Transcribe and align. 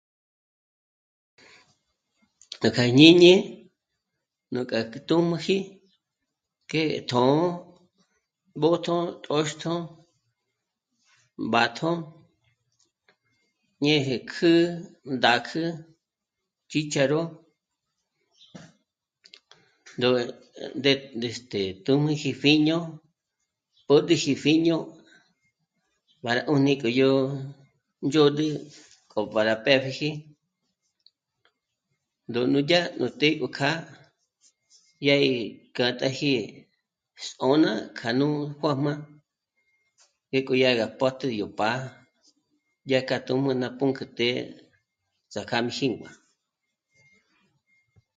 Núj 2.59 2.71
kja 2.75 2.83
íjñíni 2.89 3.33
nújkjà 4.51 4.79
tū̀jmū̀ji 5.07 5.57
que 6.69 6.81
tjṓ'o 7.09 7.35
b'ö̌tjo 8.61 8.95
tôxtjo 9.25 9.73
mbátjo 11.45 11.91
ñéje 13.83 14.15
kjǜ'ü 14.29 14.53
ndákjü 15.15 15.63
chícharo, 16.69 17.21
ndó... 19.97 20.09
ndé, 20.77 20.91
eh..., 20.93 21.25
este..., 21.29 21.61
tùmujipjíño, 21.85 22.77
pö́d'üjipjíño, 23.87 24.77
mbá 26.19 26.31
'ùni 26.47 26.73
k'óyò 26.81 27.09
ndzhôd'ü 28.05 28.47
k'o 29.11 29.19
pâra 29.33 29.55
péb'iji 29.65 30.11
ndó 32.29 32.41
núdyà 32.53 32.81
nú 32.99 33.05
té 33.19 33.27
gú 33.39 33.47
kja 33.57 33.71
dyà 35.03 35.15
gí 35.23 35.33
kjâtaji 35.75 36.33
s'ôna 37.27 37.71
kja 37.97 38.09
nú 38.19 38.27
juā̌jmā 38.59 38.93
ngéko 40.29 40.53
dyá 40.59 40.71
gá 40.79 40.85
mbótjü 40.91 41.27
yó 41.39 41.45
pá'a 41.59 41.79
dyák'a 42.89 43.17
tùnü 43.27 43.51
ná 43.61 43.67
pǔnk'ü 43.77 44.05
té 44.17 44.27
ts'aká 45.31 45.57
mí 45.65 45.71
xîngua 45.77 46.11